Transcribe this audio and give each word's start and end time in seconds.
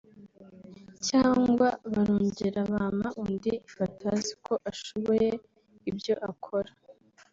(cyangwa) 1.07 1.67
barongera 1.93 2.59
bampa 2.71 3.09
undi 3.23 3.53
bataziko 3.77 4.53
ashoboye 4.71 5.29
ibyo 5.89 6.13
akora 6.29 6.71